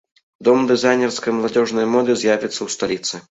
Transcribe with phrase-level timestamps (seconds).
[0.47, 3.25] Дом дызайнерскай маладзёжнай моды з'явіцца ў сталіцы.